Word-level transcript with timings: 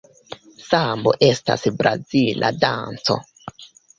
Sambo 0.67 1.11
estas 1.27 1.67
brazila 1.81 2.51
danco. 2.65 3.21